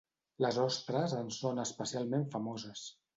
Les 0.43 0.55
ostres 0.61 1.13
en 1.17 1.29
són 1.35 1.61
especialment 1.65 2.25
famoses. 2.37 2.83